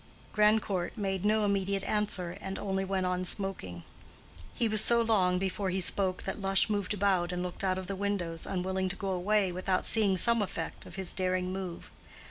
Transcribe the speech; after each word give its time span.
Grandcourt 0.33 0.97
made 0.97 1.23
no 1.23 1.45
immediate 1.45 1.83
answer, 1.83 2.35
and 2.41 2.57
only 2.57 2.83
went 2.83 3.05
on 3.05 3.23
smoking. 3.23 3.83
He 4.55 4.67
was 4.67 4.81
so 4.83 4.99
long 4.99 5.37
before 5.37 5.69
he 5.69 5.79
spoke 5.79 6.23
that 6.23 6.41
Lush 6.41 6.71
moved 6.71 6.95
about 6.95 7.31
and 7.31 7.43
looked 7.43 7.63
out 7.63 7.77
of 7.77 7.85
the 7.85 7.95
windows, 7.95 8.47
unwilling 8.47 8.89
to 8.89 8.95
go 8.95 9.11
away 9.11 9.51
without 9.51 9.85
seeing 9.85 10.17
some 10.17 10.41
effect 10.41 10.87
of 10.87 10.95
his 10.95 11.13
daring 11.13 11.53
move. 11.53 11.91